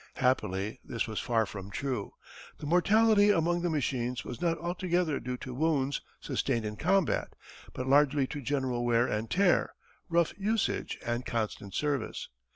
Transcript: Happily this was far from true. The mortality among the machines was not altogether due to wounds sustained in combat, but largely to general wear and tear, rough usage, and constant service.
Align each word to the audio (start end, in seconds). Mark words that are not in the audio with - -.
Happily 0.15 0.79
this 0.83 1.05
was 1.07 1.19
far 1.19 1.45
from 1.45 1.69
true. 1.69 2.13
The 2.57 2.65
mortality 2.65 3.29
among 3.29 3.61
the 3.61 3.69
machines 3.69 4.25
was 4.25 4.41
not 4.41 4.57
altogether 4.57 5.19
due 5.19 5.37
to 5.37 5.53
wounds 5.53 6.01
sustained 6.19 6.65
in 6.65 6.75
combat, 6.75 7.35
but 7.73 7.85
largely 7.87 8.25
to 8.25 8.41
general 8.41 8.83
wear 8.83 9.05
and 9.05 9.29
tear, 9.29 9.75
rough 10.09 10.33
usage, 10.39 10.97
and 11.05 11.23
constant 11.23 11.75
service. 11.75 12.29